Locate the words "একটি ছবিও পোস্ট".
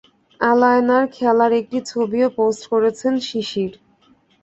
1.61-2.63